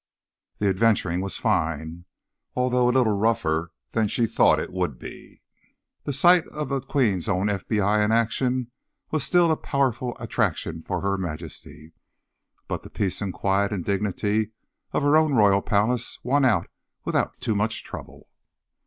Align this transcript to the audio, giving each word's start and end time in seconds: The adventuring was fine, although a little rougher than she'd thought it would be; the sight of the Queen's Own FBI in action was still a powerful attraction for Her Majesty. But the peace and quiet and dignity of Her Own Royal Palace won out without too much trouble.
The 0.57 0.67
adventuring 0.67 1.21
was 1.21 1.37
fine, 1.37 2.05
although 2.55 2.89
a 2.89 2.89
little 2.89 3.15
rougher 3.15 3.71
than 3.91 4.07
she'd 4.07 4.31
thought 4.31 4.59
it 4.59 4.73
would 4.73 4.97
be; 4.97 5.43
the 6.05 6.11
sight 6.11 6.47
of 6.47 6.69
the 6.69 6.81
Queen's 6.81 7.29
Own 7.29 7.45
FBI 7.45 8.03
in 8.03 8.11
action 8.11 8.71
was 9.11 9.23
still 9.23 9.51
a 9.51 9.55
powerful 9.55 10.17
attraction 10.19 10.81
for 10.81 11.01
Her 11.01 11.19
Majesty. 11.19 11.93
But 12.67 12.81
the 12.81 12.89
peace 12.89 13.21
and 13.21 13.31
quiet 13.31 13.71
and 13.71 13.85
dignity 13.85 14.53
of 14.91 15.03
Her 15.03 15.15
Own 15.15 15.35
Royal 15.35 15.61
Palace 15.61 16.17
won 16.23 16.45
out 16.45 16.67
without 17.05 17.39
too 17.39 17.53
much 17.53 17.83
trouble. 17.83 18.27